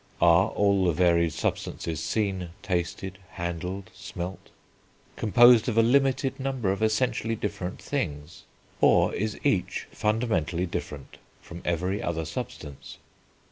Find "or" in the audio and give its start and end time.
8.81-9.13